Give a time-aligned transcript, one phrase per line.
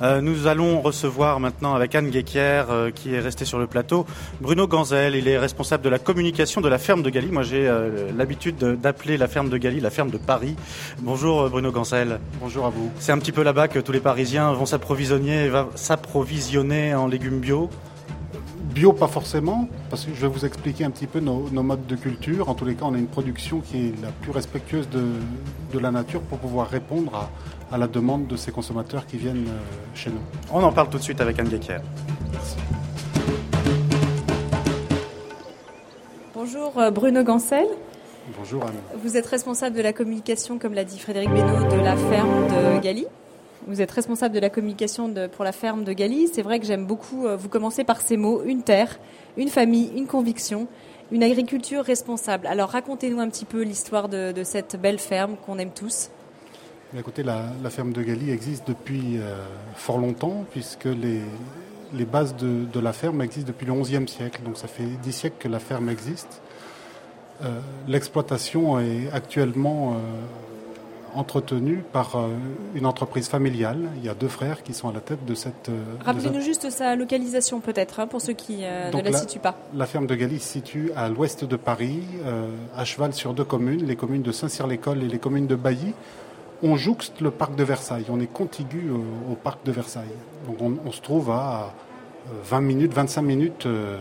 [0.00, 4.06] Euh, nous allons recevoir maintenant avec Anne Guéquière, euh, qui est restée sur le plateau,
[4.40, 5.16] Bruno Ganzel.
[5.16, 7.32] Il est responsable de la communication de la ferme de Galie.
[7.32, 10.56] Moi, j'ai euh, l'habitude d'appeler la ferme de Galie la ferme de Paris.
[11.00, 12.20] Bonjour Bruno Ganzel.
[12.40, 12.90] Bonjour à vous.
[12.98, 17.68] C'est un petit peu là-bas que tous les Parisiens vont s'approvisionner, s'approvisionner en légumes bio
[18.68, 21.96] Bio, pas forcément, parce que je vais vous expliquer un petit peu nos, modes de
[21.96, 22.48] culture.
[22.48, 25.04] En tous les cas, on a une production qui est la plus respectueuse de,
[25.72, 29.48] de la nature pour pouvoir répondre à, à la demande de ces consommateurs qui viennent
[29.48, 30.20] euh, chez nous.
[30.52, 31.82] On en parle tout de suite avec Anne Guéquière.
[36.34, 37.66] Bonjour euh, Bruno Gancel.
[38.38, 38.74] Bonjour Anne.
[39.02, 42.80] Vous êtes responsable de la communication, comme l'a dit Frédéric Benoît, de la ferme de
[42.80, 43.06] Galie.
[43.68, 46.28] Vous êtes responsable de la communication pour la ferme de Galie.
[46.32, 48.98] C'est vrai que j'aime beaucoup, euh, vous commencez par ces mots, une terre,
[49.36, 50.66] une famille, une conviction,
[51.12, 52.46] une agriculture responsable.
[52.46, 56.08] Alors racontez-nous un petit peu l'histoire de cette belle ferme qu'on aime tous.
[56.96, 62.94] Écoutez, la, ferme de Galie existe depuis euh, fort longtemps, puisque les, bases de, la
[62.94, 64.40] ferme existent depuis le XIe siècle.
[64.42, 66.40] Donc ça fait dix siècles que la ferme existe.
[67.44, 69.98] Euh, l'exploitation est actuellement
[71.14, 72.16] entretenue par
[72.74, 73.88] une entreprise familiale.
[73.96, 75.70] Il y a deux frères qui sont à la tête de cette.
[76.04, 79.56] Rappelez-nous juste sa localisation peut-être, hein, pour ceux qui ne la, situent pas.
[79.74, 82.02] La ferme de Galie se situe à l'ouest de Paris,
[82.76, 85.94] à cheval sur deux communes, les communes de Saint-Cyr-l'École et les communes de Bailly
[86.62, 88.06] on jouxte le parc de Versailles.
[88.08, 90.04] On est contigu au, parc de Versailles.
[90.46, 91.72] Donc on, se trouve à
[92.44, 93.96] 20 euh, minutes, 25 minutes euh,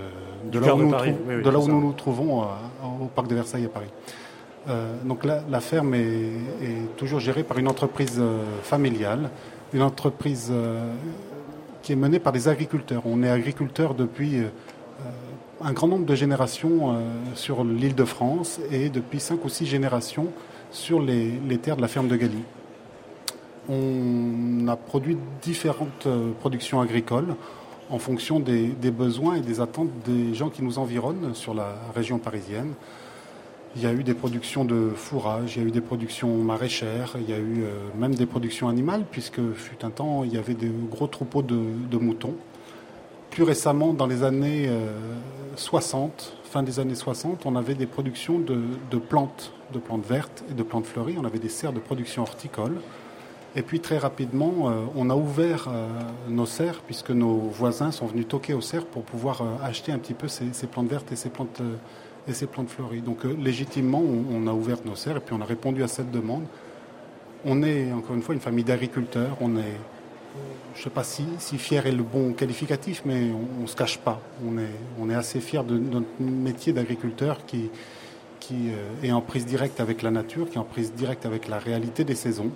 [0.51, 2.45] de là où, nous, de là où nous nous trouvons euh,
[3.01, 3.89] au parc de Versailles à Paris.
[5.05, 8.21] Donc la, ferme est, toujours gérée par une entreprise
[8.63, 9.29] familiale,
[9.73, 10.51] une entreprise
[11.81, 13.03] qui est menée par des agriculteurs.
[13.05, 14.41] On est agriculteurs depuis
[15.61, 16.97] un grand nombre de générations
[17.33, 20.27] sur l'île de France et depuis 5 ou 6 générations
[20.71, 22.43] sur les, terres de la ferme de Galie.
[23.69, 27.35] On a produit différentes euh, productions agricoles
[27.89, 32.17] en fonction des, besoins et des attentes des gens qui nous environnent sur la région
[32.17, 32.73] parisienne.
[33.77, 37.15] Il y a eu des productions de fourrage, il y a eu des productions maraîchères,
[37.19, 40.37] il y a eu euh, même des productions animales, puisque fut un temps, il y
[40.37, 42.33] avait des gros troupeaux de, moutons.
[43.29, 44.67] Plus récemment, dans les années
[45.57, 50.43] 60, euh, fin des années 60, on avait des productions de plantes de plantes vertes
[50.49, 51.15] et de plantes fleuries.
[51.19, 52.81] On avait des serres de production horticole.
[53.55, 55.69] Et puis très rapidement, euh, on a ouvert
[56.29, 60.13] nos serres puisque nos voisins sont venus toquer aux serres pour pouvoir acheter un petit
[60.15, 61.61] peu ces, plantes vertes et ces plantes,
[62.27, 63.01] et ces plantes fleuries.
[63.01, 66.43] Donc légitimement, on, a ouvert nos serres et puis on a répondu à cette demande.
[67.45, 69.37] On est encore une fois une famille d'agriculteurs.
[69.41, 69.77] On est,
[70.73, 73.75] je ne sais pas si, si fier est le bon qualificatif, mais on ne se
[73.75, 74.21] cache pas.
[74.45, 77.69] On est, on est assez fier de notre métier d'agriculteur qui,
[78.39, 81.47] qui euh, est en prise directe avec la nature, qui est en prise directe avec
[81.47, 82.51] la réalité des saisons.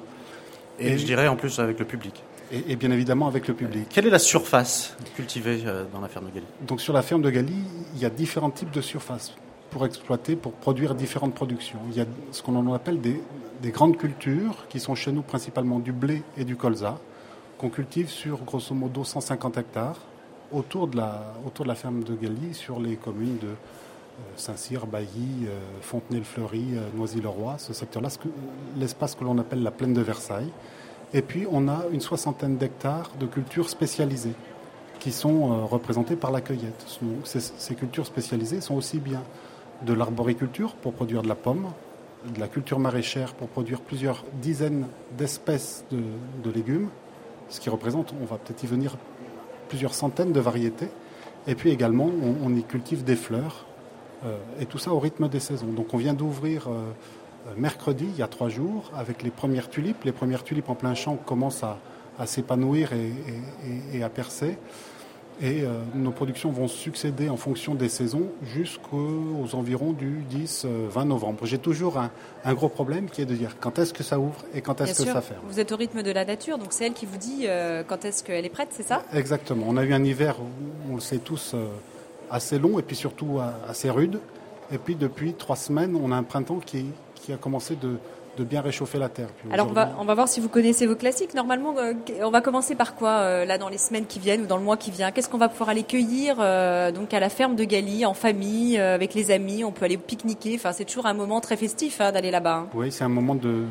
[0.80, 2.24] Et, je dirais en plus avec le public.
[2.52, 3.88] Et, bien évidemment avec le public.
[3.90, 6.46] Quelle est la surface cultivée euh, dans la ferme de Galie?
[6.68, 7.64] Donc sur la ferme de Galie,
[7.96, 9.34] il y a différents types de surfaces
[9.72, 11.80] pour exploiter, pour produire différentes productions.
[11.90, 13.22] Il y a ce qu'on appelle des,
[13.62, 17.00] des, grandes cultures, qui sont chez nous principalement du blé et du colza,
[17.58, 19.98] qu'on cultive sur grosso modo 150 hectares
[20.52, 23.56] autour de la, autour de la ferme de Galie, sur les communes de
[24.36, 28.10] Saint-Cyr, Bailly, euh, Fontenay-le-Fleury, euh, Noisy-le-Roi, ce secteur-là,
[28.78, 30.52] l'espace que l'on appelle la plaine de Versailles.
[31.14, 34.36] Et puis on a une soixantaine d'hectares de cultures spécialisées
[35.00, 36.86] qui sont euh, représentées par la cueillette.
[37.24, 39.24] Ces, cultures spécialisées sont aussi bien
[39.86, 41.72] de l'arboriculture pour produire de la pomme,
[42.34, 44.88] de la culture maraîchère pour produire plusieurs dizaines
[45.18, 46.90] d'espèces de, légumes,
[47.50, 48.98] ce qui représente, on va peut-être y venir,
[49.70, 50.90] plusieurs centaines de variétés.
[51.48, 52.10] Et puis également,
[52.44, 53.66] on y cultive des fleurs
[54.24, 55.72] euh, et tout ça au rythme des saisons.
[55.72, 56.72] Donc on vient d'ouvrir euh,
[57.48, 60.04] euh, mercredi, il y a trois jours, avec les premières tulipes.
[60.04, 61.78] Les premières tulipes en plein champ commencent à,
[62.26, 64.60] s'épanouir et, à percer.
[65.44, 65.64] Et
[65.96, 71.48] nos productions vont succéder en fonction des saisons jusqu'aux environs du 10-20 novembre.
[71.48, 74.62] J'ai toujours un, gros problème qui est de dire quand est-ce que ça ouvre et
[74.62, 75.42] quand est-ce que ça ferme.
[75.48, 77.48] Vous êtes au rythme de la nature, donc c'est elle qui vous dit
[77.88, 79.04] quand est-ce qu'elle est prête, c'est ça?
[79.14, 79.66] Exactement.
[79.68, 80.36] On a eu un hiver,
[80.92, 81.56] on le sait tous,
[82.30, 84.20] assez long et puis surtout assez rude.
[84.72, 86.86] Et puis depuis trois semaines, on a un printemps qui,
[87.16, 87.98] qui a commencé de,
[88.38, 89.28] de bien réchauffer la terre.
[89.52, 91.34] Alors on va, on va voir si vous connaissez vos classiques.
[91.34, 91.94] Normalement, euh,
[92.24, 94.64] on va commencer par quoi euh, là dans les semaines qui viennent ou dans le
[94.64, 95.12] mois qui vient?
[95.12, 98.78] Qu'est-ce qu'on va pouvoir aller cueillir euh, donc à la ferme de Galie en famille
[98.78, 99.64] avec les amis?
[99.64, 100.56] On peut aller pique-niquer.
[100.56, 102.56] Enfin, c'est toujours un moment très festif hein, d'aller là-bas.
[102.56, 102.68] Hein.
[102.74, 103.64] Oui, c'est un moment de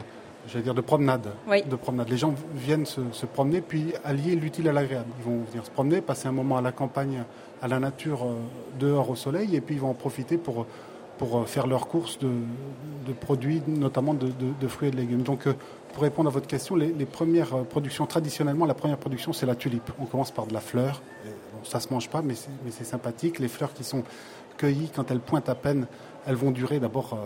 [0.46, 1.28] j'allais dire de promenade.
[1.48, 2.08] De promenade.
[2.08, 5.08] Les gens viennent se, se promener puis allier l'utile à l'agréable.
[5.20, 7.24] Ils vont venir se promener, passer un moment à la campagne
[7.62, 8.26] à la nature
[8.78, 10.66] dehors au soleil et puis ils vont en profiter pour,
[11.20, 15.20] pour faire leurs courses de, produits, notamment de, fruits et de légumes.
[15.20, 15.46] Donc,
[15.92, 19.90] pour répondre à votre question, les, premières productions, traditionnellement, la première production, c'est la tulipe.
[20.00, 21.02] On commence par de la fleur.
[21.62, 22.32] Ça ça se mange pas, mais
[22.70, 23.38] c'est sympathique.
[23.38, 24.02] Les fleurs qui sont
[24.56, 25.86] cueillies, quand elles pointent à peine,
[26.26, 27.18] elles vont durer d'abord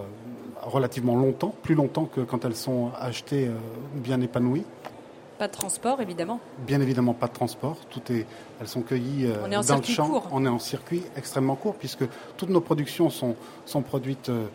[0.62, 3.48] relativement longtemps, plus longtemps que quand elles sont achetées
[3.94, 4.64] bien épanouies.
[5.38, 6.40] Pas de transport, évidemment.
[6.58, 7.76] Bien évidemment, pas de transport.
[7.90, 8.26] Tout est,
[8.60, 10.22] elles sont cueillies euh, dans le champ.
[10.30, 12.04] On est en circuit extrêmement court puisque
[12.36, 13.34] toutes nos productions sont,
[13.66, 14.46] sont produites euh,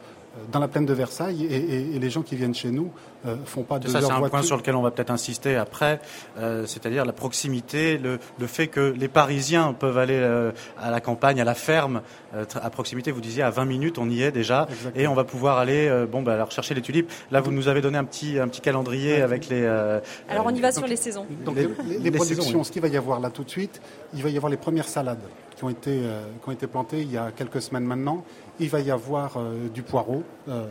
[0.51, 2.91] dans la plaine de Versailles et, les gens qui viennent chez nous
[3.25, 5.99] euh, font pas de Ça, c'est un point sur lequel on va peut-être insister après,
[6.37, 11.01] euh, c'est-à-dire la proximité, le, le, fait que les Parisiens peuvent aller euh, à la
[11.01, 12.01] campagne, à la ferme,
[12.33, 13.11] à proximité.
[13.11, 16.21] Vous disiez à 20 minutes, on y est déjà, et on va pouvoir aller, bon,
[16.21, 17.11] bah, alors chercher les tulipes.
[17.31, 19.65] Là, vous nous avez donné un petit, un petit calendrier avec les.
[19.65, 21.25] alors, on y va sur les saisons.
[21.43, 23.81] Donc, les, productions, ce qu'il va y avoir là tout de suite,
[24.13, 25.19] il va y avoir les premières salades
[25.59, 25.99] qui ont été,
[26.41, 28.23] qui ont été plantées il y a quelques semaines maintenant
[28.59, 30.65] il va y avoir euh, du poireau, euh,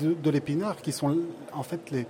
[0.00, 1.16] de, l'épinard, qui sont
[1.52, 2.06] en fait les,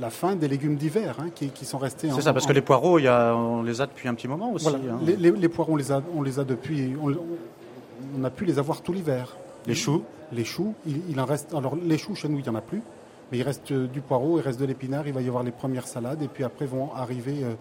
[0.00, 2.10] la fin des légumes d'hiver hein, qui, sont restés.
[2.14, 4.28] C'est ça, parce que les poireaux, il y a, on les a depuis un petit
[4.28, 4.68] moment aussi.
[4.68, 4.98] Hein.
[5.04, 6.94] Les, poireaux, on les a, on les a depuis.
[7.00, 9.36] On, a pu les avoir tout l'hiver.
[9.66, 10.02] Les choux?
[10.32, 11.54] Les choux, il, en reste.
[11.54, 12.82] Alors les choux chez nous, il n'y en a plus,
[13.30, 15.06] mais il reste du poireau, il reste de l'épinard.
[15.06, 17.44] Il va y avoir les premières salades, et puis après vont arriver.
[17.44, 17.54] Euh,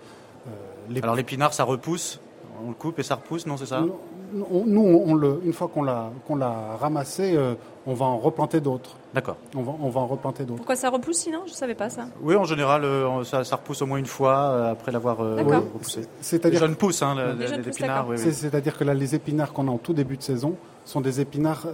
[0.89, 1.01] les...
[1.01, 2.19] Alors l'épinard, ça repousse
[2.65, 3.81] on le coupe et ça repousse, non, c'est ça?
[4.33, 7.55] Nous, on, le, une fois qu'on l'a, qu'on l'a ramassé, euh,
[7.85, 8.95] on va en replanter d'autres.
[9.13, 9.35] D'accord.
[9.55, 10.57] On va, on va en replanter d'autres.
[10.57, 11.41] Pourquoi ça repousse sinon?
[11.45, 12.05] Je ne savais pas ça.
[12.21, 16.07] Oui, en général, euh, ça, repousse au moins une fois euh, après l'avoir repoussé.
[16.21, 16.61] C'est-à-dire...
[16.61, 18.07] Les jeunes pousses, hein, les, épinards.
[18.15, 20.55] C'est-à-dire que là, les épinards qu'on a en tout début de saison
[20.85, 21.67] sont des épinards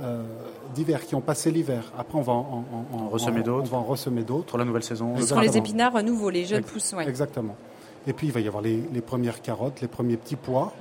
[0.74, 1.83] d'hiver qui ont passé l'hiver.
[1.98, 3.68] Après, on va en, en, ressemer d'autres.
[3.72, 4.48] On va en ressemer d'autres.
[4.48, 5.16] Pour la nouvelle saison.
[5.18, 6.94] Ce sont les épinards nouveaux, les jeunes pousses.
[7.06, 7.56] Exactement.
[8.07, 10.71] Et puis il va y avoir les, premières carottes, les premiers petits pois.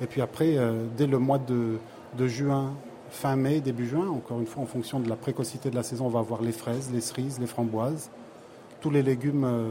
[0.00, 1.78] Et puis après, euh, dès le mois de,
[2.26, 2.74] juin,
[3.10, 6.06] fin mai, début juin, encore une fois en fonction de la précocité de la saison,
[6.06, 8.10] on va avoir les fraises, les cerises, les framboises.
[8.80, 9.70] Tous les légumes, euh,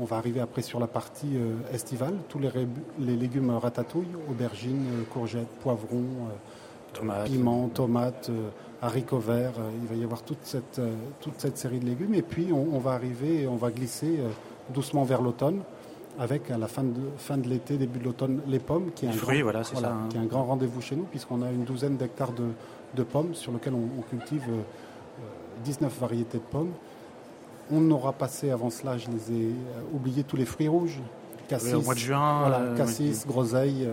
[0.00, 5.48] on, va arriver après sur la partie euh, estivale, tous les, légumes ratatouille, aubergines, courgettes,
[5.62, 6.28] poivrons,
[7.24, 8.30] piments, tomates,
[8.80, 9.52] haricots verts.
[9.82, 10.80] il va y avoir toute cette,
[11.20, 12.14] toute cette série de légumes.
[12.14, 14.20] Et puis on, on va arriver, on va glisser
[14.72, 15.60] doucement vers l'automne
[16.18, 19.08] avec à la fin de, fin de l'été, début de l'automne, les pommes, qui est,
[19.08, 20.06] un, grand, voilà, hein.
[20.08, 22.48] qui est un grand rendez-vous chez nous, puisqu'on a une douzaine d'hectares de,
[22.94, 24.44] de, pommes sur lesquels on, cultive
[25.64, 26.72] 19 euh, variétés de pommes.
[27.70, 31.00] On aura passé avant cela, je les ai euh, oubliés, tous les fruits rouges.
[31.48, 32.40] Cassis, au mois de juin.
[32.40, 33.88] Voilà, euh, cassis, groseille.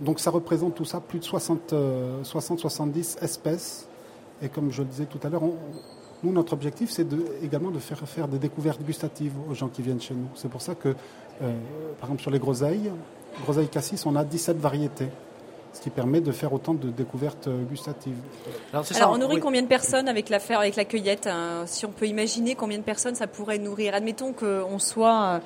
[0.00, 3.88] donc ça représente tout ça, plus de 60-70 espèces.
[4.40, 5.54] Et comme je le disais tout à l'heure, on,
[6.22, 7.06] nous, notre objectif, c'est
[7.42, 10.28] également de faire faire des découvertes gustatives aux gens qui viennent chez nous.
[10.34, 11.52] C'est pour ça que, euh,
[12.00, 12.90] par exemple, sur les groseilles,
[13.42, 15.08] groseilles cassis, on a 17 variétés
[15.72, 18.16] ce qui permet de faire autant de découvertes euh, gustatives.
[18.72, 22.06] Alors, on nourrit combien de personnes avec la, avec la cueillette hein Si on peut
[22.06, 23.94] imaginer combien de personnes ça pourrait nourrir?
[23.94, 25.38] Admettons qu'on soit euh,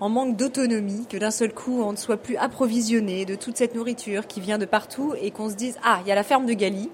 [0.00, 3.74] en manque d'autonomie, que d'un seul coup on ne soit plus approvisionné de toute cette
[3.74, 6.46] nourriture qui vient de partout et qu'on se dise ah il y a la ferme
[6.46, 6.90] de Galie,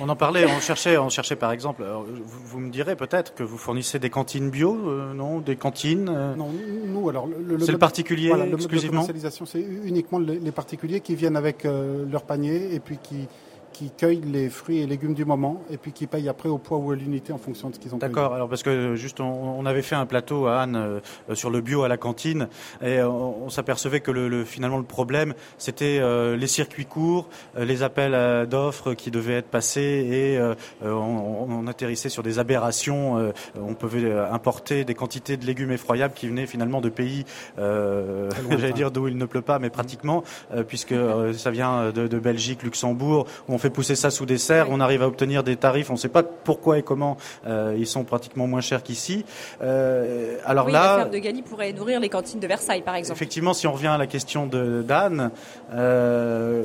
[0.00, 1.84] on en parlait, on cherchait, on cherchait par exemple.
[1.84, 6.34] Vous, me direz peut-être que vous fournissez des cantines bio, euh, non Des cantines euh
[6.34, 6.48] Non,
[6.86, 9.06] nous alors le, c'est le particulier voilà, exclusivement.
[9.06, 9.12] De
[9.44, 13.28] c'est uniquement les, particuliers qui viennent avec euh, leur panier et puis qui
[13.72, 16.78] qui cueillent les fruits et légumes du moment et puis qui payent après au poids
[16.78, 19.64] ou à l'unité en fonction de ce qu'ils ont D'accord, alors parce que juste on,
[19.66, 22.48] avait fait un plateau à Anne euh, sur le bio à la cantine
[22.82, 27.82] et on, s'apercevait que le, finalement le problème c'était euh, les circuits courts, euh, les
[27.82, 30.40] appels d'offres qui devaient être passés et
[30.82, 33.32] on, atterrissait sur des aberrations.
[33.56, 37.24] on pouvait importer des quantités de légumes effroyables qui venaient finalement de pays,
[37.56, 40.24] j'allais dire d'où il ne pleut pas, mais pratiquement,
[40.66, 40.94] puisque
[41.34, 44.80] ça vient de, de Belgique, Luxembourg, où on fait pousser ça sous des serres, on
[44.80, 47.16] arrive à obtenir des tarifs, on ne sait pas pourquoi et comment
[47.46, 49.24] euh, ils sont pratiquement moins chers qu'ici.
[49.62, 53.16] Euh, alors là, la ferme de Galie pourrait nourrir les cantines de Versailles, par exemple.
[53.16, 55.30] Effectivement, si on revient à la question de d'Anne,
[55.72, 56.64] euh,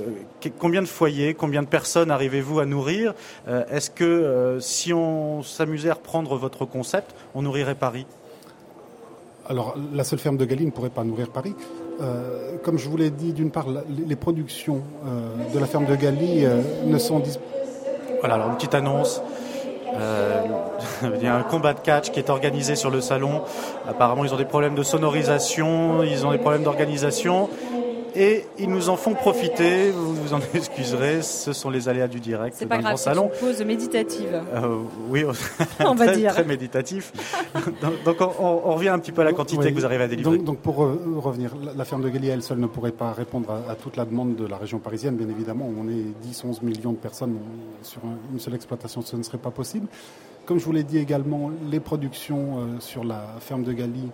[0.60, 3.14] combien de foyers, combien de personnes arrivez-vous à nourrir?
[3.48, 8.06] Est-ce que si on s'amusait à reprendre votre concept, on nourrirait Paris?
[9.50, 11.56] Alors, la seule ferme de Galie ne pourrait pas nourrir Paris.
[12.00, 15.96] Euh, comme je vous l'ai dit, d'une part, les productions euh, de la ferme de
[15.96, 17.22] Galie euh, ne sont
[18.20, 19.22] Voilà, alors une petite annonce.
[21.04, 23.42] il y a un combat de catch qui est organisé sur le salon.
[23.90, 27.50] Apparemment, ils ont des problèmes de sonorisation, ils ont des problèmes d'organisation.
[28.18, 29.92] Et ils nous en font profiter.
[29.92, 32.92] Vous vous en excuserez, ce sont les aléas du direct C'est dans pas le grave,
[32.94, 33.30] grand c'est salon.
[33.34, 34.42] une pause méditative.
[34.54, 35.24] Euh, oui,
[35.86, 36.34] On va très, dire.
[36.34, 37.14] très méditatif.
[37.82, 39.70] donc, donc on, on- on revient un petit peu à la quantité Oui.
[39.74, 40.38] que vous arrivez à délivrer.
[40.38, 43.12] Donc, donc pour euh, revenir, la, la ferme de Galie, elle seule ne pourrait pas
[43.14, 45.70] répondre à, à toute la demande de la région parisienne, bien évidemment.
[45.80, 49.38] On est 10-11 millions de personnes on- sur un- une seule exploitation, ce ne serait
[49.38, 49.88] pas possible.
[50.46, 54.10] Comme je vous l'ai dit également, les productions euh, sur la ferme de Galie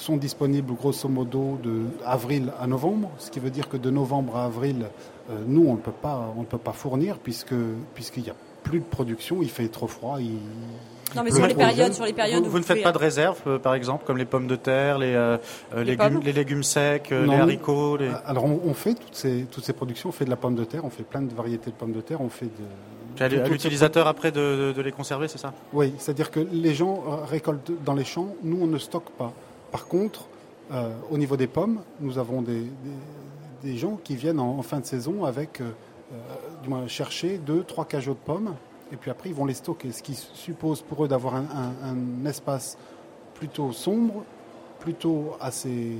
[0.00, 4.36] sont disponibles grosso modo de avril à novembre, ce qui veut dire que de novembre
[4.36, 4.86] à avril,
[5.30, 7.54] euh, nous, on ne peut pas, on ne peut pas fournir puisque
[7.94, 10.38] puisqu'il n'y a plus de production, il fait trop froid, il,
[11.16, 13.58] Non, mais sur les périodes, sur les périodes vous, ne faites pas de réserve, euh,
[13.58, 15.38] par exemple, comme les pommes de terre, les, euh,
[15.76, 17.32] Les légumes, les légumes secs, euh, Non.
[17.32, 17.96] les haricots.
[17.96, 18.10] Les...
[18.26, 20.64] Alors on, on fait toutes ces, toutes ces productions, on fait de la pomme de
[20.64, 23.22] terre, on fait plein de variétés de pommes de terre, on fait de...
[23.22, 25.52] À l'utilisateur après de, de- de les conserver, c'est ça?
[25.74, 29.32] Oui, c'est-à-dire que les gens récoltent dans les champs, nous on ne stocke pas.
[29.70, 30.26] Par contre,
[30.72, 32.66] euh, au niveau des pommes, nous avons des,
[33.76, 35.70] gens qui viennent en, fin de saison avec, euh,
[36.70, 38.54] euh, chercher deux, trois cajots de pommes,
[38.92, 42.76] et puis après ils vont les stocker, ce qui suppose pour eux d'avoir un espace
[43.34, 44.24] plutôt sombre,
[44.80, 45.98] plutôt assez,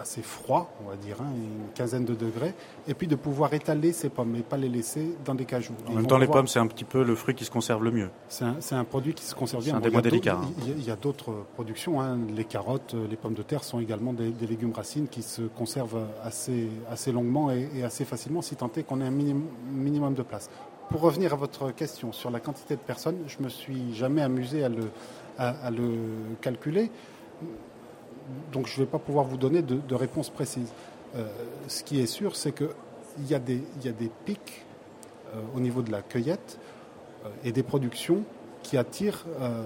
[0.00, 2.54] assez froid, on va dire, hein, une quinzaine de degrés,
[2.88, 5.74] et puis de pouvoir étaler ces pommes et pas les laisser dans des cajots.
[5.88, 7.90] En même temps, les pommes, c'est un petit peu le fruit qui se conserve le
[7.90, 8.10] mieux.
[8.28, 9.72] c'est un, produit qui se conserve bien.
[9.72, 10.74] C'est un Bon, des il y a moins délicats, d'autres- hein.
[10.78, 12.00] Il y a- d'autres productions.
[12.00, 12.18] hein.
[12.34, 16.06] Les carottes, les pommes de terre sont également des, des légumes racines qui se conservent
[16.22, 20.14] assez, assez longuement et, et assez facilement, si tant est qu'on ait un minim- minimum
[20.14, 20.50] de place.
[20.90, 24.62] Pour revenir à votre question sur la quantité de personnes, je me suis jamais amusé
[24.64, 24.90] à le,
[25.38, 25.88] à, à le
[26.40, 26.90] calculer.
[28.52, 30.68] Donc je ne vais pas pouvoir vous donner de, de réponse précise.
[31.16, 31.26] Euh,
[31.68, 32.68] ce qui est sûr, c'est qu'il
[33.28, 34.64] y, a des- il y a des pics
[35.34, 36.58] euh, au niveau de la cueillette
[37.24, 38.22] euh, et des productions
[38.62, 39.64] qui attirent euh,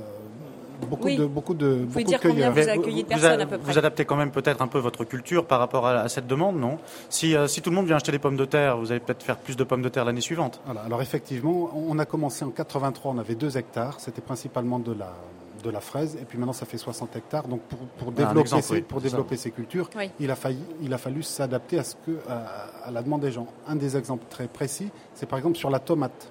[0.88, 1.16] beaucoup, Oui.
[1.16, 3.44] de, beaucoup de Vous pouvez beaucoup dire de combien vous accueillez de vous, personnes a-
[3.44, 6.00] à peu près vous adaptez quand même peut-être un peu votre culture par rapport à,
[6.00, 6.78] à cette demande, non?
[7.08, 9.22] Si, euh, si tout le monde vient acheter des pommes de terre, vous allez peut-être
[9.22, 10.60] faire plus de pommes de terre l'année suivante.
[10.66, 14.92] Voilà, alors effectivement, on a commencé en 83, on avait 2 hectares, c'était principalement de
[14.92, 15.14] la,
[15.62, 17.48] de la fraise, et puis maintenant ça fait 60 hectares.
[17.48, 17.60] Donc
[17.98, 19.04] pour, développer, exemple, ces, oui, pour ça.
[19.08, 20.10] développer ces cultures, Oui.
[20.20, 23.32] il, a failli, il a fallu s'adapter à, ce que, à, à la demande des
[23.32, 23.46] gens.
[23.66, 26.28] Un des exemples très précis, c'est par exemple sur la tomate.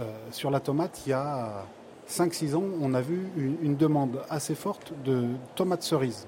[0.00, 1.64] Euh, sur la tomate, il y a
[2.08, 5.24] 5-6 ans, on a vu une, une demande assez forte de
[5.54, 6.26] tomates cerises.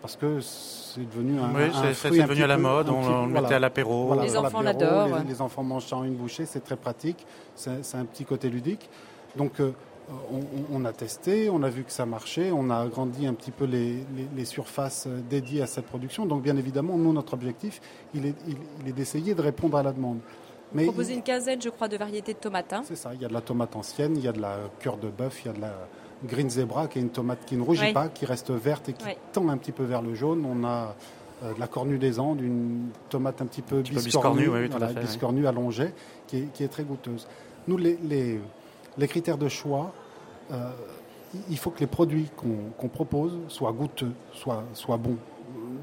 [0.00, 3.06] Parce que c'est devenu un, oui, un c'est- fruit devenu à la mode, on, le
[3.30, 3.40] voilà.
[3.40, 4.06] mettait à l'apéro.
[4.08, 5.18] Voilà, Les enfants l'apéro, l'adorent.
[5.20, 7.26] Les, les enfants mangent ça en une bouchée, c'est très pratique.
[7.54, 8.90] C'est c'est un petit côté ludique.
[9.34, 9.72] Donc, euh,
[10.32, 13.50] on, on- a testé, on a vu que ça marchait, on a agrandi un petit
[13.50, 16.26] peu les, les- les surfaces euh, dédiées à cette production.
[16.26, 17.80] Donc, bien évidemment, nous, notre objectif,
[18.14, 20.18] il est, il- il est d'essayer de répondre à la demande.
[20.74, 22.72] Mais Proposer une quinzaine, je crois, de variétés de tomates.
[22.72, 22.82] hein.
[22.84, 24.96] c'est ça, il y a de la tomate ancienne, il y a de la cœur
[24.96, 25.72] de bœuf, il y a de la
[26.26, 29.04] green zebra, qui est une tomate qui ne rougit pas, qui reste verte et qui
[29.32, 30.44] tend un petit peu vers le jaune.
[30.44, 30.94] On a
[31.44, 34.48] euh, de la cornue des Andes, une tomate un petit peu petit peu biscornue, biscornue,
[34.58, 35.06] oui, oui, tout à voilà, fait, oui.
[35.06, 35.92] biscornue allongée,
[36.26, 37.26] qui est, qui est très goûteuse.
[37.68, 38.40] Nous, les, les-
[38.98, 39.92] les critères de choix,
[40.52, 40.70] euh,
[41.50, 42.30] il faut que les produits
[42.78, 45.16] qu'on propose soient goûteux, soient, soient bons.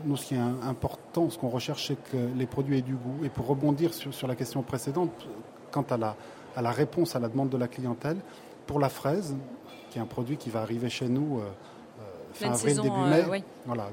[0.05, 3.23] Nous, ce qui est important, ce qu'on recherche, c'est que les produits aient du goût.
[3.25, 5.11] Et pour rebondir sur, sur la question précédente,
[5.71, 6.15] quant à la,
[6.55, 8.17] à la réponse à la demande de la clientèle,
[8.65, 9.35] pour la fraise,
[9.89, 12.03] qui est un produit qui va arriver chez nous euh, euh,
[12.33, 13.43] fin Pleine avril, saison, début euh, mai, oui.
[13.65, 13.89] voilà,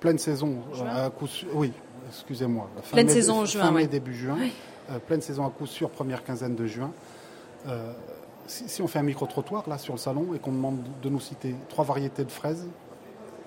[0.00, 1.72] pleine saison, à coup sûr, oui,
[2.08, 2.68] excusez-moi.
[2.82, 3.86] Fin Pleine mai- saison en fin juin, mai, ouais.
[3.88, 4.36] début juin.
[5.06, 6.92] Pleine saison à coup sûr, première quinzaine de juin.
[7.66, 7.92] Euh,
[8.52, 11.20] si, si on fait un micro-trottoir là sur le salon et qu'on demande de nous
[11.20, 12.66] citer trois variétés de fraises,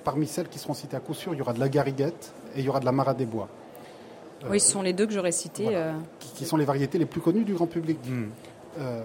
[0.04, 2.60] parmi celles qui seront citées à coup sûr, il y aura de la gariguette et
[2.60, 3.48] il y aura de la mara des bois,
[4.50, 5.64] Oui, ce sont les deux que j'aurais cités.
[5.64, 5.78] voilà.
[5.78, 5.94] euh.
[6.20, 7.98] qui, qui sont les variétés les plus connues du grand public.
[8.08, 8.26] Hmm.
[8.80, 9.02] Euh,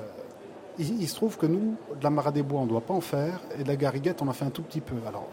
[0.78, 2.94] il, il se trouve que nous, de la Mara des Bois, on ne doit pas
[2.94, 4.94] en faire, et de la Gariguette, on en fait un tout petit peu.
[5.06, 5.26] Alors,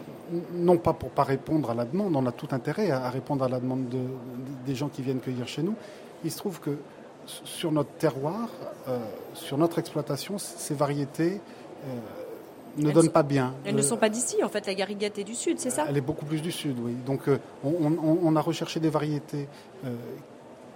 [0.52, 3.44] non pas pour pas répondre à la demande, on a tout intérêt à, à répondre
[3.44, 4.06] à la demande de- de-
[4.66, 5.74] des gens qui viennent cueillir chez nous.
[6.24, 6.76] Il se trouve que
[7.44, 8.48] sur notre terroir,
[8.88, 8.98] euh,
[9.34, 11.40] sur notre exploitation, ces variétés
[11.84, 11.88] euh,
[12.78, 13.54] ne Elles donnent sont- pas bien.
[13.64, 14.66] Elles ne Euh, sont pas d'ici, en fait.
[14.66, 15.84] La gariguette est du sud, c'est ça?
[15.88, 16.94] Elle est beaucoup plus du sud, oui.
[17.06, 19.48] Donc, euh, on, on- on a recherché des variétés
[19.84, 19.94] euh,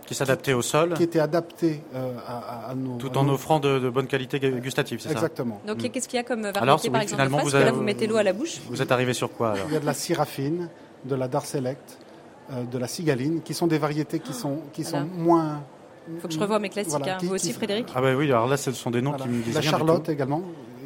[0.07, 2.97] Qui s'adaptait au sol, qui étaient adaptées euh, à, nos...
[2.97, 5.15] tout en nos- offrant de, de bonne qualité gustative, c'est ça?
[5.15, 5.61] Exactement.
[5.67, 7.43] Donc, qu'est-ce qu'il y a comme variété, Alors, oui, par exemple, finalement, vous?
[7.45, 8.61] Parce que là, avez- vous mettez l'eau à la bouche.
[8.69, 9.65] Vous êtes arrivé sur quoi alors?
[9.69, 10.69] Il y a de la Syrafine,
[11.05, 11.99] de la Darselect,
[12.53, 15.05] euh, de la Cigaline, qui sont des variétés qui sont, qui Voilà.
[15.07, 15.63] sont moins.
[16.09, 16.91] Il faut que je revoie mes classiques.
[16.97, 17.19] Voilà, hein.
[17.19, 19.25] qui- Vous aussi, qui- Frédéric Ah bah oui, alors là, ce sont des noms Voilà.
[19.25, 20.11] qui me disent La rien du Charlotte tout.
[20.11, 20.43] également,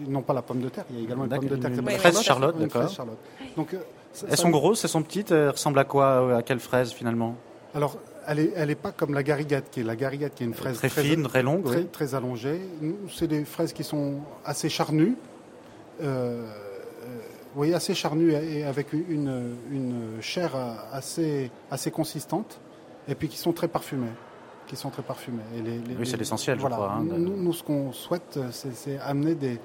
[0.08, 1.78] non pas la pomme de terre, il y a également une pomme de terre qui
[1.78, 2.96] Une s'appelle fraise la Charlotte, une fraise d'accord.
[2.96, 3.18] Charlotte.
[3.56, 3.78] Donc, euh,
[4.12, 6.60] ça- Elles ça- sont grosses, elles sont petites, elles ressemblent à quoi euh, À quelle
[6.60, 7.34] fraise finalement?
[7.74, 7.96] Alors,
[8.26, 10.54] elle n'est elle est pas comme la gariguette, qui est la gariguette, qui est une
[10.54, 11.86] fraise Très fine, très longue, très, oui.
[11.92, 12.60] très allongée.
[12.80, 15.16] Nous, c'est des fraises qui sont assez charnues.
[16.02, 16.44] Euh, euh,
[17.54, 20.50] oui, assez charnues et avec une, une chair
[20.92, 22.60] assez, assez consistante.
[23.08, 24.10] et puis qui sont très parfumés
[24.66, 25.42] qui sont très parfumés.
[25.98, 26.76] oui, c'est l'essentiel, voilà.
[26.76, 26.92] je crois.
[26.94, 29.58] Hein, nous, nous, ce qu'on souhaite, c'est amener des,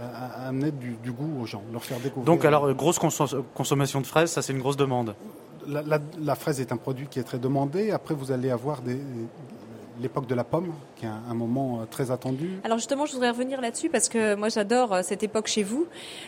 [0.00, 2.24] à amener du, goût aux gens, leur faire découvrir.
[2.24, 2.98] Donc alors, grosse
[3.54, 5.14] consommation de fraises, ça c'est une grosse demande
[5.66, 7.90] la, fraise est un produit qui est très demandé.
[7.90, 8.80] Après, vous allez avoir
[10.00, 12.58] l'époque de la pomme, qui est un, moment euh, très attendu.
[12.64, 15.86] Alors justement, je voudrais revenir là-dessus parce que moi j'adore euh, cette époque chez vous,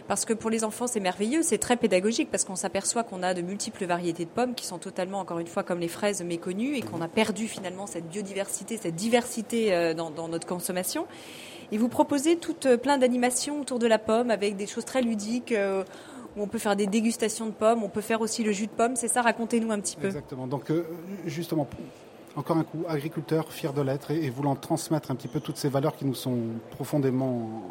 [0.09, 3.35] parce que pour les enfants c'est merveilleux, c'est très pédagogique parce qu'on s'aperçoit qu'on a
[3.35, 6.77] de multiples variétés de pommes qui sont totalement, encore une fois, comme les fraises méconnues
[6.77, 11.07] et qu'on a perdu finalement cette biodiversité, cette diversité euh, dans, dans notre consommation.
[11.73, 15.53] Et vous proposez tout plein d'animations autour de la pomme avec des choses très ludiques
[15.53, 15.83] euh,
[16.37, 18.73] où on peut faire des dégustations de pommes, on peut faire aussi le jus de
[18.73, 18.95] pomme.
[18.95, 20.07] C'est ça, racontez-nous un petit peu.
[20.07, 20.47] Exactement.
[20.47, 20.85] Donc euh,
[21.25, 21.67] justement,
[22.37, 25.69] encore un coup, agriculteur, fier de l'être et, voulant transmettre un petit peu toutes ces
[25.69, 26.39] valeurs qui nous sont
[26.71, 27.63] profondément,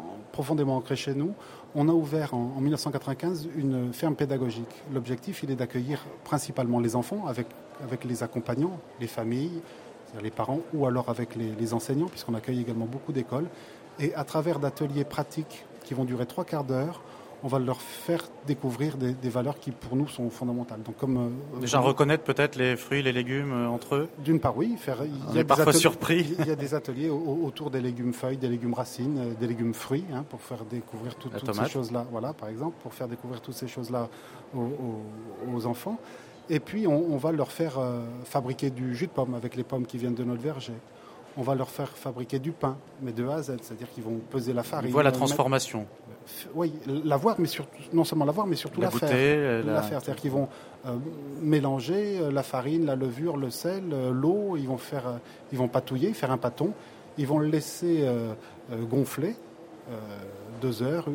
[0.76, 1.32] ancrées chez nous,
[1.74, 4.82] on a ouvert en, en 1995 une ferme pédagogique.
[4.92, 7.46] L'objectif, il est d'accueillir principalement les enfants avec,
[8.04, 9.62] les accompagnants, les familles,
[10.22, 13.48] les parents, ou alors avec les enseignants, puisqu'on accueille également beaucoup d'écoles
[13.98, 17.00] et à travers d'ateliers pratiques qui vont durer trois quarts d'heure,
[17.42, 20.82] on va leur faire découvrir des, valeurs qui pour nous sont fondamentales.
[20.82, 21.16] Donc comme
[21.54, 24.08] euh, déjà reconnaître peut-être les fruits, les légumes euh, entre eux.
[24.24, 24.98] D'une part, oui, faire.
[25.04, 26.34] Il y a parfois surpris.
[26.38, 29.74] Il y a des ateliers autour des légumes feuilles, des légumes racines, euh, des légumes
[29.74, 32.06] fruits, hein, pour faire découvrir toutes ces choses-là.
[32.10, 34.08] Voilà, par exemple, pour faire découvrir toutes ces choses-là
[34.54, 35.98] aux, enfants.
[36.48, 37.80] Et puis on, va leur faire
[38.24, 40.74] fabriquer du jus de pomme avec les pommes qui viennent de notre verger
[41.36, 44.20] on va leur faire fabriquer du pain, mais de A à Z, c'est-à-dire qu'ils vont
[44.30, 44.90] peser la farine.
[44.90, 45.86] Voilà la transformation.
[46.54, 49.08] Oui, la voir, mais surtout, non seulement la voir, mais surtout la, faire.
[49.12, 49.82] Euh, la...
[49.82, 50.48] c'est-à-dire qu'ils vont
[50.86, 50.96] euh,
[51.40, 55.20] mélanger euh, la farine, la levure, le sel, l'eau, ils vont faire,
[55.52, 56.72] ils vont patouiller, faire un pâton,
[57.18, 58.04] ils vont le laisser
[58.90, 59.36] gonfler
[60.60, 61.06] deux heures,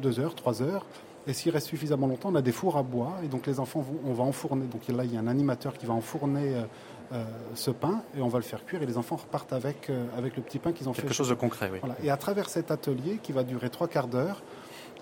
[0.00, 0.86] deux heures, trois heures.
[1.26, 3.80] Et s'il reste suffisamment longtemps, on a des fours à bois, et donc les enfants,
[3.80, 4.66] vont, on va enfourner.
[4.66, 6.64] Donc là, il y a un animateur qui va enfourner
[7.12, 7.24] euh,
[7.56, 10.36] ce pain et on va le faire cuire et les enfants repartent avec, euh, avec
[10.36, 11.02] le petit pain qu'ils ont fait.
[11.02, 11.80] Quelque chose de concret, oui.
[12.04, 14.40] Et à travers cet atelier qui va durer trois quarts d'heure,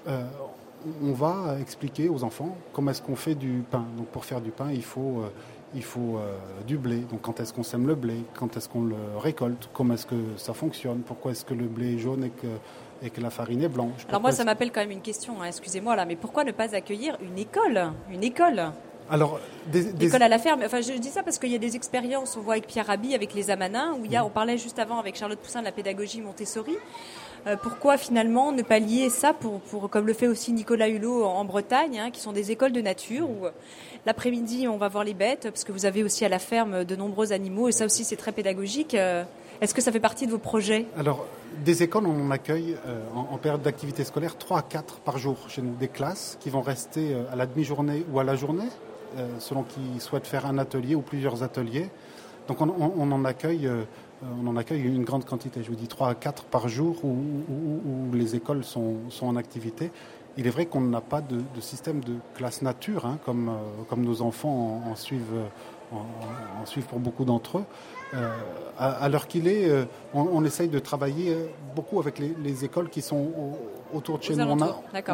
[0.06, 0.24] euh,
[1.02, 3.84] on va expliquer aux enfants comment est-ce qu'on fait du pain.
[3.98, 5.22] Donc pour faire du pain, il faut,
[5.74, 6.18] il faut
[6.66, 7.00] du blé.
[7.00, 10.36] Donc quand est-ce qu'on sème le blé, quand est-ce qu'on le récolte, comment est-ce que
[10.36, 12.46] ça fonctionne, pourquoi est-ce que le blé est jaune et que
[13.02, 14.06] et que la farine est blanche.
[14.08, 16.74] Alors moi, ça m'appelle quand même une question, hein, excusez-moi là, mais pourquoi ne pas
[16.74, 18.72] accueillir une école Une école?
[19.10, 20.62] Alors, des, à la ferme.
[20.64, 22.36] Enfin, je dis ça parce qu'il y a des expériences.
[22.36, 24.78] On voit avec Pierre Rabhi, avec les Amanins, où il y a, on parlait juste
[24.78, 26.76] avant avec Charlotte Poussin de la pédagogie Montessori.
[27.48, 31.24] Euh, pourquoi finalement ne pas lier ça pour, pour comme le fait aussi Nicolas Hulot
[31.24, 33.50] en, Bretagne, hein, qui sont des écoles de nature où euh,
[34.04, 36.96] l'après-midi on va voir les bêtes parce que vous avez aussi à la ferme de
[36.96, 38.94] nombreux animaux et ça aussi c'est très pédagogique.
[38.94, 39.24] Euh,
[39.62, 40.86] est-ce que ça fait partie de vos projets?
[40.96, 41.26] Alors,
[41.64, 42.76] des écoles, on accueille
[43.12, 45.62] en, période d'activité scolaire 3 à 4 par jour chez.
[45.62, 48.68] Des classes qui vont rester à la demi-journée ou à la journée
[49.40, 51.90] selon qu'ils souhaitent faire un atelier ou plusieurs ateliers.
[52.46, 53.68] Donc on, en accueille
[54.22, 57.16] on en accueille une grande quantité, je vous dis 3 à 4 par jour où,
[58.12, 59.90] les écoles sont, en activité.
[60.36, 63.52] Il est vrai qu'on n'a pas de, système de classe nature, hein, comme, euh,
[63.88, 65.22] comme nos enfants en, suivent,
[65.92, 67.64] en, suivent pour beaucoup d'entre eux.
[68.78, 69.70] à, l'heure qu'il est,
[70.14, 71.36] on, essaye de travailler
[71.74, 73.56] beaucoup avec les, écoles qui sont
[73.92, 74.44] autour de chez nous.
[74.44, 74.58] On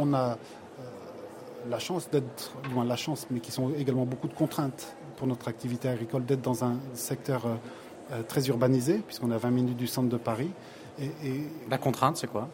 [0.00, 0.38] on a
[1.68, 5.48] la chance d'être, moins la chance, mais qui sont également beaucoup de contraintes pour notre
[5.48, 7.56] activité agricole, d'être dans un secteur euh, euh,
[8.28, 10.50] très urbanisé, puisqu'on est à 20 minutes du centre de Paris.
[11.00, 11.10] Et,
[11.70, 12.48] la contrainte, c'est quoi?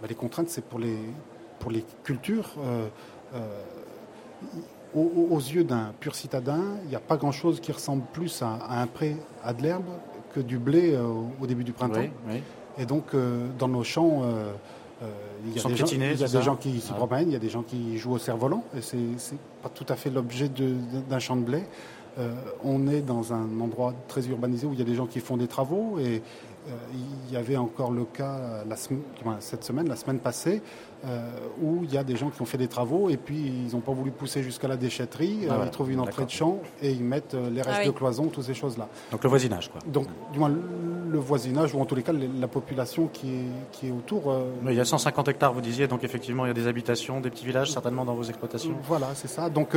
[0.00, 0.98] Bah, Les contraintes, c'est pour les,
[1.58, 2.50] pour les cultures.
[2.64, 2.88] Euh,
[4.94, 8.86] aux, yeux d'un pur citadin, il n'y a pas grand-chose qui ressemble plus à, un
[8.86, 9.84] pré à de l'herbe
[10.34, 12.08] que du blé au début du printemps.
[12.78, 13.14] Et donc,
[13.58, 14.22] dans nos champs,
[15.02, 15.06] euh,
[15.46, 17.36] il y a, des gens, il y a des gens, qui s'y promènent, il y
[17.36, 21.18] a des gens qui jouent au cerf-volant, et c'est pas tout à fait l'objet d'un
[21.18, 21.64] champ de blé.
[22.18, 25.20] Euh, on est dans un endroit très urbanisé où il y a des gens qui
[25.20, 26.22] font des travaux et
[26.68, 26.72] euh,
[27.28, 28.64] il y avait encore le cas
[29.38, 30.60] cette semaine, la semaine passée,
[31.60, 33.80] où il y a des gens qui ont fait des travaux et puis ils n'ont
[33.80, 35.40] pas voulu pousser jusqu'à la déchetterie.
[35.48, 38.26] Ah ils trouvent une entrée de champ et ils mettent les restes ah de cloison,
[38.26, 38.88] toutes ces choses-là.
[39.10, 39.80] Donc le voisinage, quoi.
[39.86, 43.88] Donc, du moins, le voisinage, ou en tous les cas, la population qui est, qui
[43.88, 44.34] est autour.
[44.66, 47.30] il y a 150 hectares, vous disiez, donc effectivement, il y a des habitations, des
[47.30, 48.74] petits villages, certainement, dans vos exploitations.
[48.84, 49.50] Voilà, c'est ça.
[49.50, 49.76] Donc,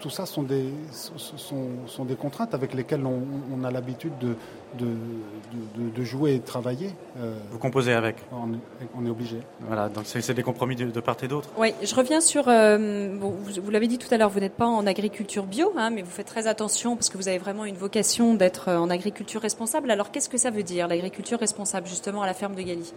[0.00, 4.36] tout ça sont des, sont, sont, des contraintes avec lesquelles on, a l'habitude de,
[4.78, 6.90] de, jouer et de travailler.
[7.18, 9.38] Euh, Vous composez avec on est, obligé.
[9.60, 11.48] Voilà, donc c'est des compromis de, part et d'autre.
[11.56, 12.48] Oui, je reviens sur.
[12.48, 16.02] Euh, vous, l'avez dit tout à l'heure, vous n'êtes pas en agriculture bio, hein, mais
[16.02, 19.90] vous faites très attention parce que vous avez vraiment une vocation d'être en agriculture responsable.
[19.90, 22.92] Alors qu'est-ce que ça veut dire, l'agriculture responsable, justement, à la ferme de Galie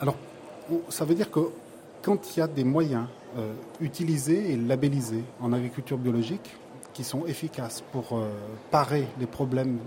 [0.00, 0.16] Alors,
[0.88, 1.40] ça veut dire que
[2.02, 6.56] quand il y a des moyens euh, utilisés et labellisés en agriculture biologique,
[6.98, 8.20] qui sont efficaces pour
[8.72, 9.78] parer les problèmes,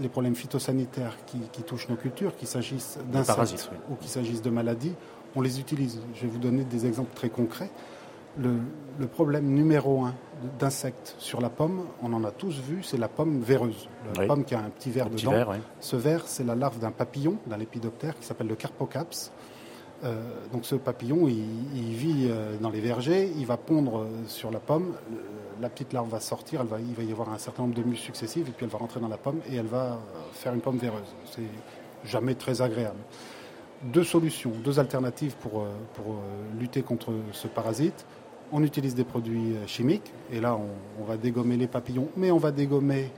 [0.00, 4.94] les problèmes phytosanitaires qui, touchent nos cultures, qu'il s'agisse d'insectes ou qu'il s'agisse de maladies,
[5.36, 6.00] on les utilise.
[6.14, 7.70] Je vais vous donner des exemples très concrets.
[8.38, 10.14] Le, problème numéro un
[10.58, 13.88] d'insectes sur la pomme, on en a tous vu, c'est la pomme véreuse.
[14.16, 15.54] La pomme qui a un petit ver dedans.
[15.80, 19.32] Ce ver, c'est la larve d'un papillon, d'un lépidoptère qui s'appelle le Carpocaps.
[20.04, 20.20] Euh,
[20.52, 24.58] donc ce papillon, il, vit euh, dans les vergers, il va pondre euh, sur la
[24.58, 24.94] pomme,
[25.60, 27.84] la petite larve va sortir, elle va, il va y avoir un certain nombre de
[27.84, 30.00] mues successives, et puis elle va rentrer dans la pomme et elle va
[30.32, 31.14] faire une pomme véreuse.
[31.30, 31.42] C'est
[32.04, 32.98] jamais très agréable.
[33.84, 36.16] Deux solutions, deux alternatives pour, pour
[36.58, 38.06] lutter contre ce parasite
[38.52, 40.56] on utilise des produits euh, chimiques, et là
[41.00, 43.10] on, va dégommer les papillons, mais on va dégommer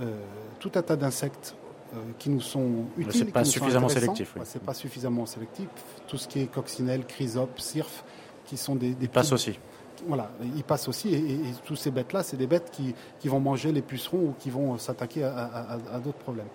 [0.00, 0.10] euh,
[0.58, 1.54] tout un tas d'insectes
[1.94, 3.12] euh, qui nous sont utiles.
[3.26, 4.32] C'est pas suffisamment sélectif.
[4.34, 4.42] Oui.
[4.44, 5.68] c'est pas suffisamment sélectif.
[6.08, 8.02] Tout ce qui est coccinelle, chrysope, cirf,
[8.46, 8.94] qui sont des.
[8.94, 9.58] des passent aussi.
[10.06, 13.82] Voilà, ils passent aussi, et, tous ces bêtes-là, c'est des bêtes qui, vont manger les
[13.82, 16.46] pucerons ou qui vont s'attaquer à, d'autres problèmes.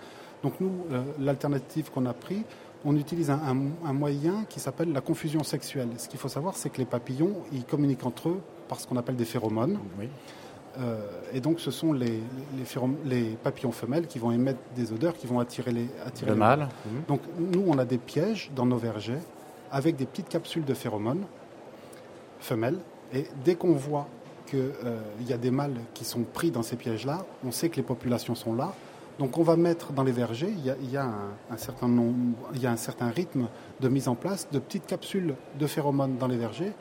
[0.41, 0.71] Donc nous,
[1.19, 2.45] l'alternative qu'on a pris,
[2.85, 3.53] on utilise un,
[3.93, 5.89] moyen qui s'appelle la confusion sexuelle.
[5.97, 8.97] Ce qu'il faut savoir, c'est que les papillons, ils communiquent entre eux par ce qu'on
[8.97, 9.79] appelle des phéromones.
[10.79, 10.97] Euh,
[11.31, 12.19] et donc, ce sont les,
[13.05, 16.67] les, papillons femelles qui vont émettre des odeurs, qui vont attirer les attirer le mâle.
[17.07, 19.19] Donc, nous, on a des pièges dans nos vergers
[19.71, 21.25] avec des petites capsules de phéromones
[22.39, 22.79] femelles.
[23.13, 24.07] Et dès qu'on voit
[24.47, 27.75] qu'il euh, y a des mâles qui sont pris dans ces pièges-là, on sait que
[27.75, 28.73] les populations sont là.
[29.19, 31.05] Donc on va mettre dans les vergers, il y a,
[31.51, 33.47] un, certain nombre, il y a un certain rythme
[33.79, 36.71] de mise en place de petites capsules de phéromones dans les vergers.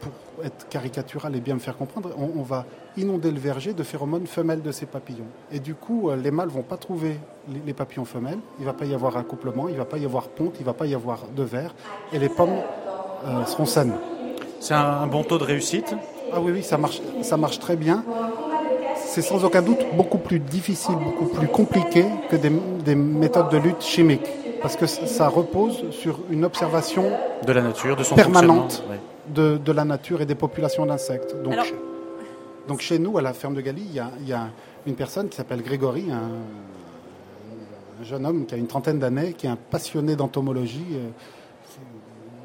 [0.00, 4.26] Pour être caricatural et bien me faire comprendre, on, va inonder le verger de phéromones
[4.26, 5.28] femelles de ces papillons.
[5.50, 7.18] Et du coup, euh, les mâles vont pas trouver
[7.64, 10.04] les, papillons femelles, il ne va pas y avoir accouplement, il ne va pas y
[10.04, 11.74] avoir ponte, il ne va pas y avoir de verre,
[12.12, 12.58] et les pommes
[13.24, 13.94] euh, seront saines.
[14.60, 15.94] C'est un, bon taux de réussite?
[16.32, 18.04] Ah oui, oui, ça marche, ça marche très bien
[19.14, 23.80] c'est sans aucun doute beaucoup plus difficile, beaucoup plus compliqué que des, méthodes de lutte
[23.80, 24.28] chimiques.
[24.60, 27.12] Parce que ça repose sur une observation
[27.46, 28.82] de la nature, de son permanente
[29.28, 31.36] de, la nature et des populations d'insectes.
[31.44, 31.74] Donc,
[32.66, 34.48] donc chez nous, à la ferme de Galie, il y a,
[34.86, 36.30] une personne qui s'appelle Grégory, un,
[38.02, 40.84] jeune homme qui a une trentaine d'années, qui est un passionné d'entomologie.
[40.92, 41.08] Euh,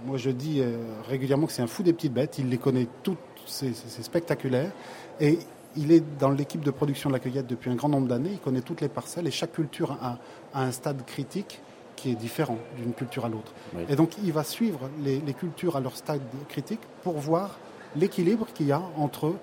[0.06, 0.78] moi, je dis euh,
[1.10, 2.38] régulièrement que c'est un fou des petites bêtes.
[2.38, 4.72] Il les connaît toutes, c'est spectaculaire.
[5.20, 5.40] Et
[5.76, 8.32] il est dans l'équipe de production de la cueillette depuis un grand nombre d'années.
[8.34, 10.18] Il connaît toutes les parcelles et chaque culture a,
[10.54, 11.62] un stade critique
[11.96, 13.54] qui est différent d'une culture à l'autre.
[13.90, 17.60] Et donc, il va suivre les, cultures à leur stade critique pour voir
[17.96, 19.34] l'équilibre qu'il y a entre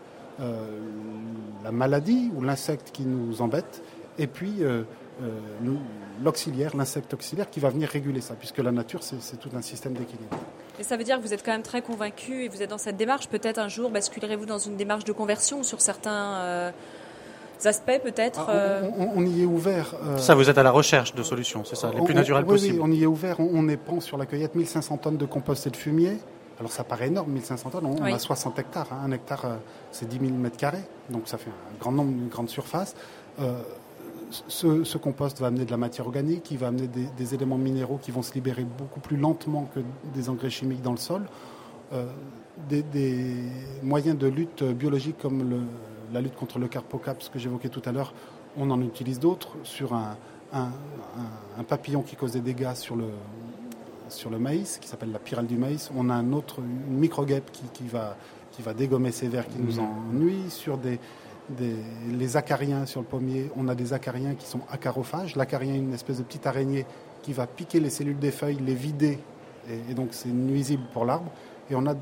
[0.41, 0.81] euh,
[1.63, 3.83] la maladie ou l'insecte qui nous embête
[4.19, 4.83] et puis euh,
[5.23, 5.41] euh,
[6.23, 9.95] l'auxiliaire, l'insecte auxiliaire qui va venir réguler ça, puisque la nature, c'est tout un système
[9.95, 10.37] d'équilibre.
[10.79, 12.79] Et ça veut dire que vous êtes quand même très convaincu et vous êtes dans
[12.79, 13.29] cette démarche.
[13.29, 16.71] Peut-être un jour basculerez-vous dans une démarche de conversion sur certains euh,
[17.65, 19.95] aspects, peut-être ah, euh on, y est ouvert.
[20.05, 22.81] Euh, ça, vous êtes à la recherche de solutions, c'est ça, les plus naturelles possibles.
[22.81, 23.41] Oui, on y est ouvert.
[23.41, 26.19] On, épand sur la cueillette 1500 tonnes de compost et de fumier.
[26.59, 27.87] Alors ça paraît énorme, 1500 tonnes.
[27.87, 28.89] On, a 60 hectares.
[28.93, 29.01] Hein.
[29.05, 29.59] Un hectare,
[29.93, 30.85] c'est 10 000 mètres carrés.
[31.11, 32.95] Donc ça fait un grand nombre, une grande surface
[34.31, 38.11] ce, compost va amener de la matière organique, il va amener des, éléments minéraux qui
[38.11, 39.81] vont se libérer beaucoup plus lentement que
[40.15, 41.27] des engrais chimiques dans le sol.
[41.93, 42.07] Euh,
[42.69, 42.85] des,
[43.83, 45.67] moyens de lutte biologique comme
[46.13, 48.15] la lutte contre le carpocaps que j'évoquais tout à l'heure,
[48.57, 50.17] on en utilise d'autres sur un,
[51.69, 53.09] papillon qui cause des dégâts sur le,
[54.09, 55.91] sur le maïs, qui s'appelle la pyrale du maïs.
[55.95, 58.17] On a un autre, une microguêpe qui, va,
[58.53, 60.11] qui va dégommer ces vers qui nous mmh.
[60.11, 60.99] ennuient sur des,
[61.59, 65.37] les acariens sur le pommier, on a des acariens qui sont acarophages.
[65.37, 66.87] L'acarien est une espèce de petite araignée
[67.23, 69.19] qui va piquer les cellules des feuilles, les vider,
[69.69, 71.31] et, donc c'est nuisible pour l'arbre.
[71.71, 71.95] Et on a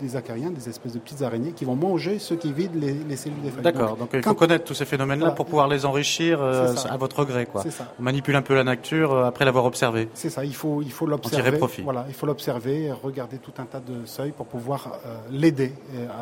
[0.00, 3.40] des acariens, des espèces de petites araignées qui vont manger ceux qui vident les, cellules
[3.42, 3.62] des feuilles.
[3.62, 7.24] D'accord, donc, il faut connaître tous ces phénomènes-là pour pouvoir les enrichir euh, à votre
[7.24, 7.46] gré.
[7.46, 7.64] Quoi.
[7.98, 10.08] On manipule un peu la nature euh, après l'avoir observé.
[10.14, 11.58] C'est ça, il faut, il faut l'observer.
[11.82, 15.72] Voilà, il faut l'observer, regarder tout un tas de seuils pour pouvoir euh, l'aider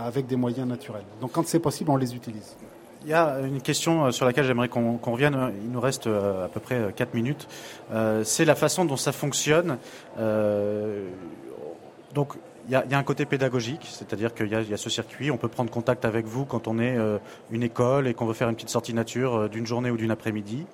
[0.04, 1.04] avec des moyens naturels.
[1.20, 2.56] Donc quand c'est possible, on les utilise.
[3.04, 5.52] Il y a une question sur laquelle j'aimerais qu'on revienne.
[5.64, 7.48] Il nous reste à peu près 4 minutes.
[8.22, 9.78] c'est la façon dont ça fonctionne.
[12.14, 12.34] donc,
[12.68, 15.70] il y, a, un côté pédagogique, c'est-à-dire qu'il y, a ce circuit, on peut prendre
[15.70, 17.18] contact avec vous quand on est euh,
[17.50, 20.10] une école et qu'on veut faire une petite sortie nature euh, d'une journée ou d'une
[20.10, 20.64] après-midi.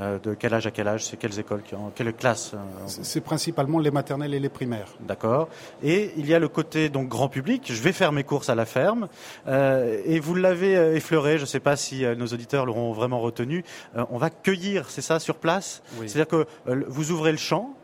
[0.00, 1.62] Euh, de quel âge à quel âge C'est quelles écoles
[1.94, 2.52] Quelle classe
[2.86, 4.88] C'est principalement les maternelles et les primaires.
[5.00, 5.48] D'accord.
[5.84, 7.62] Et il y a le côté donc grand public.
[7.72, 9.06] Je vais faire mes courses à la ferme.
[9.46, 11.36] et vous l'avez effleuré.
[11.38, 13.62] Je ne sais pas si nos auditeurs l'auront vraiment retenu.
[13.94, 15.80] on va cueillir, c'est ça, sur place?
[16.04, 16.46] C'est-à-dire que
[16.88, 17.76] vous ouvrez le champ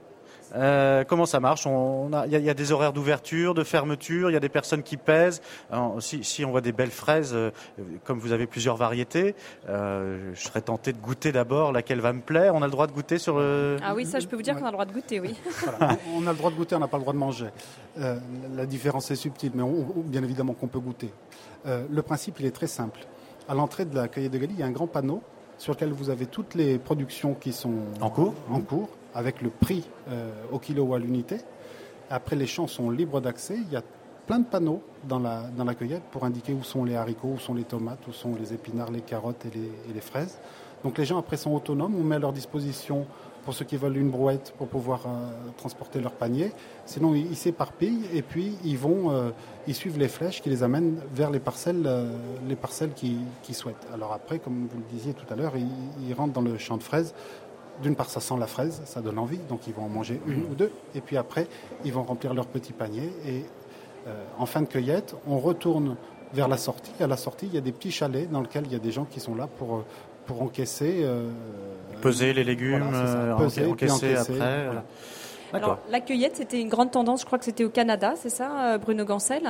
[0.55, 4.41] Euh, comment ça marche Il y, a des horaires d'ouverture, de fermeture, il y a
[4.41, 5.41] des personnes qui pèsent.
[6.01, 7.51] si, on voit des belles fraises, euh,
[8.05, 9.35] comme vous avez plusieurs variétés,
[9.69, 12.55] euh, je serais tenté de goûter d'abord laquelle va me plaire.
[12.55, 13.77] On a le droit de goûter sur le...
[13.83, 15.35] Ah oui, ça je peux vous dire qu'on a le droit de goûter, oui.
[16.15, 17.49] On a le droit de goûter, on n'a pas le droit de manger.
[17.97, 19.65] la différence est subtile, mais
[20.05, 21.11] bien évidemment qu'on peut goûter.
[21.65, 23.01] le principe, il est très simple.
[23.49, 25.23] À l'entrée de la cueillette de Galie, il y a un grand panneau
[25.59, 29.51] sur lequel vous avez toutes les productions qui sont en cours, en cours avec le
[29.51, 31.39] prix euh, au kilo à l'unité.
[32.11, 33.57] Après, les champs sont libres d'accès.
[33.57, 33.83] Il y a
[34.27, 37.39] plein de panneaux dans la, dans la cueillette pour indiquer où sont les haricots, où
[37.39, 40.39] sont les tomates, où sont les épinards, les carottes et les, et les fraises.
[40.85, 41.95] Donc les gens après sont autonomes.
[41.95, 43.07] On met à leur disposition
[43.45, 46.53] pour ceux qui veulent une brouette pour pouvoir euh, transporter leur panier.
[46.85, 49.31] Sinon, ils s'éparpillent et puis ils vont, euh,
[49.67, 51.89] ils suivent les flèches qui les amènent vers les parcelles,
[52.49, 53.87] les parcelles qu'ils souhaitent.
[53.95, 56.83] Alors après, comme vous le disiez tout à l'heure, ils, rentrent dans le champ de
[56.83, 57.15] fraises
[57.83, 60.45] d'une part, ça sent la fraise, ça donne envie, donc ils vont en manger une
[60.45, 60.71] ou deux.
[60.95, 61.47] Et puis après,
[61.85, 63.11] ils vont remplir leur petit panier.
[63.27, 63.45] Et
[64.07, 65.97] euh, en fin de cueillette, on retourne
[66.33, 66.93] vers la sortie.
[67.01, 68.93] À la sortie, il y a des petits chalets dans lesquels il y a des
[68.93, 69.85] gens qui sont là pour, euh,
[70.27, 71.01] pour encaisser.
[71.03, 71.31] Euh,
[72.01, 72.91] peser les légumes,
[73.39, 74.69] peser, encaisser, après.
[75.53, 78.75] Alors, la cueillette, c'était une grande tendance, je crois que c'était au Canada, c'est ça,
[78.75, 79.43] euh, Bruno Gancel?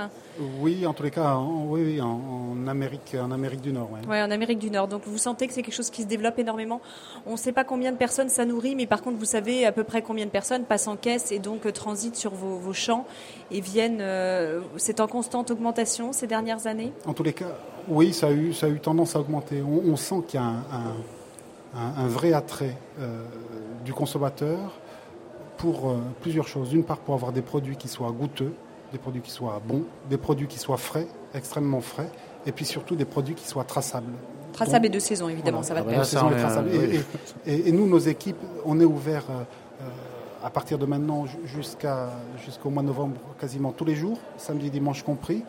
[0.60, 3.88] Oui, en tous les cas, en, oui, en, Amérique, en Amérique du Nord.
[3.92, 4.88] Oui, ouais, en Amérique du Nord.
[4.88, 6.80] Donc vous sentez que c'est quelque chose qui se développe énormément.
[7.26, 9.72] On ne sait pas combien de personnes ça nourrit, mais par contre, vous savez à
[9.72, 13.04] peu près combien de personnes passent en caisse et donc euh, transitent sur vos, champs
[13.50, 14.00] et viennent.
[14.00, 16.92] Euh, c'est en constante augmentation ces dernières années?
[17.04, 17.56] En tous les cas,
[17.88, 19.62] oui, ça a eu, ça a eu tendance à augmenter.
[19.62, 20.52] On, sent qu'il y a
[21.74, 22.76] un, vrai attrait
[23.84, 24.58] du consommateur
[25.60, 26.70] pour euh, plusieurs choses.
[26.70, 28.52] D'une part, pour avoir des produits qui soient goûteux,
[28.92, 32.08] des produits qui soient bons, des produits qui soient frais, extrêmement frais,
[32.46, 34.12] et puis surtout des produits qui soient traçables.
[34.52, 36.30] Traçables et de saison, évidemment, ça va de saison
[37.46, 39.42] et, nous, nos équipes, on est ouvert euh,
[39.82, 39.84] euh,
[40.42, 42.08] à partir de maintenant jusqu'à
[42.44, 45.44] jusqu'au mois de novembre quasiment tous les jours, samedi, dimanche compris.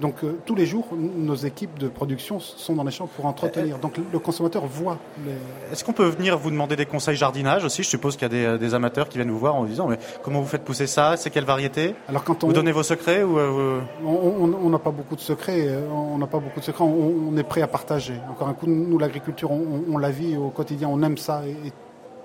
[0.00, 3.78] Donc euh, tous les jours, nos équipes de production sont dans les champs pour entretenir.
[3.78, 4.98] Donc le consommateur voit.
[5.24, 5.32] Les...
[5.72, 7.82] Est-ce qu'on peut venir vous demander des conseils jardinage aussi?
[7.82, 9.98] Je suppose qu'il y a des, amateurs qui viennent vous voir en vous disant mais
[10.22, 11.16] comment vous faites pousser ça?
[11.16, 11.94] C'est quelle variété?
[12.08, 15.66] Alors quand on vous donnez vos secrets ou euh, On n'a pas beaucoup de secrets.
[15.66, 16.84] Euh, on n'a pas beaucoup de secrets.
[16.84, 18.14] On, est prêt à partager.
[18.30, 20.88] Encore un coup, nous l'agriculture, on, la vit au quotidien.
[20.88, 21.72] On aime ça et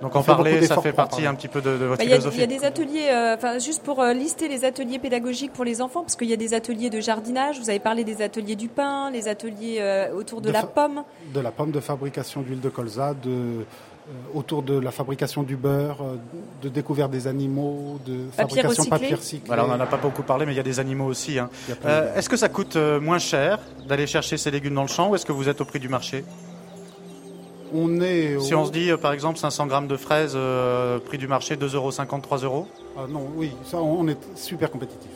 [0.01, 2.37] donc en parler, ça fait partie un petit peu de, votre philosophie.
[2.37, 5.65] Il y, a des ateliers, euh, enfin juste pour euh, lister les ateliers pédagogiques pour
[5.65, 7.59] les enfants, parce qu'il y a des ateliers de jardinage.
[7.59, 11.03] Vous avez parlé des ateliers du pain, les ateliers euh, autour de, la pomme.
[11.33, 13.65] De la pomme, de fabrication d'huile de colza, de
[14.35, 15.97] autour de la fabrication du beurre,
[16.61, 19.47] de découverte des animaux, de fabrication de papier recyclé.
[19.47, 21.39] Voilà, on n'en a pas beaucoup parlé, mais il y a des animaux aussi.
[21.39, 21.49] Hein.
[22.15, 25.25] est-ce que ça coûte moins cher d'aller chercher ces légumes dans le champ ou est-ce
[25.25, 26.23] que vous êtes au prix du marché?
[28.41, 31.55] Si on se dit, euh, par exemple, 500 grammes de fraises, euh, prix du marché
[31.55, 35.11] 2,50 euros, 3 euros ah Non, oui, ça, on est super compétitif.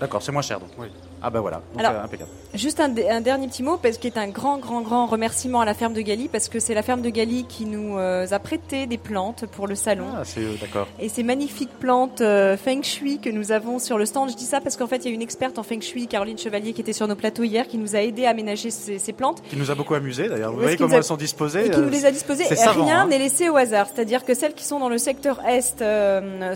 [0.00, 0.70] D'accord, c'est moins cher donc.
[0.78, 0.88] Oui.
[1.24, 2.30] Ah ben voilà, donc euh, impeccable.
[2.54, 5.72] Juste un, dernier petit mot, parce qu'il est un grand, grand, grand remerciement à la
[5.72, 8.86] ferme de Gali, parce que c'est la ferme de Gali qui nous euh, a prêté
[8.86, 10.06] des plantes pour le salon.
[10.16, 10.88] Ah, c'est euh, d'accord.
[10.98, 14.60] Et ces magnifiques plantes Feng Shui que nous avons sur le stand, je dis ça
[14.60, 16.92] parce qu'en fait, il y a une experte en Feng Shui, Caroline Chevalier, qui était
[16.92, 19.42] sur nos plateaux hier, qui nous a aidé à aménager ces, plantes.
[19.48, 20.52] Qui nous a beaucoup amusé d'ailleurs.
[20.52, 22.44] Vous voyez comment elles sont disposées Et qui nous les a disposées.
[22.50, 23.06] Et rien hein.
[23.06, 23.86] n'est laissé au hasard.
[23.94, 25.84] C'est-à-dire que celles qui sont dans le secteur Est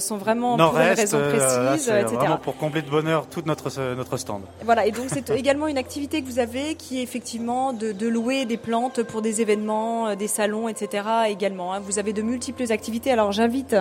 [0.01, 2.17] sont vraiment pour une raison précise, etc.
[2.17, 4.43] Vraiment pour combler de bonheur tout notre, notre stand.
[4.65, 8.47] Voilà, et donc c'est également une activité que vous avez qui est effectivement de, louer
[8.47, 11.05] des plantes pour des événements, euh, des salons, etc.
[11.29, 11.75] également.
[11.75, 11.81] Hein.
[11.81, 13.11] Vous avez de multiples activités.
[13.11, 13.77] Alors j'invite